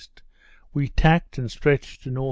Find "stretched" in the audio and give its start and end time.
1.51-2.01